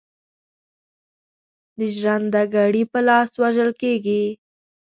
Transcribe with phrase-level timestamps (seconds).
[1.77, 4.23] د ژرند ګړي په لاس وژل کیږي.